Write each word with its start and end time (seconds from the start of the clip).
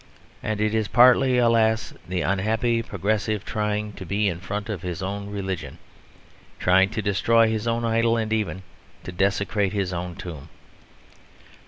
And 0.41 0.59
it 0.59 0.73
is 0.73 0.87
partly, 0.87 1.37
alas, 1.37 1.93
the 2.09 2.21
unhappy 2.21 2.81
Progressive 2.81 3.45
trying 3.45 3.93
to 3.93 4.03
be 4.03 4.27
in 4.29 4.39
front 4.39 4.67
of 4.67 4.81
his 4.81 5.03
own 5.03 5.29
religion, 5.29 5.77
trying 6.57 6.89
to 6.89 7.03
destroy 7.03 7.47
his 7.47 7.67
own 7.67 7.85
idol 7.85 8.17
and 8.17 8.33
even 8.33 8.63
to 9.03 9.11
desecrate 9.11 9.73
his 9.73 9.93
own 9.93 10.15
tomb. 10.15 10.49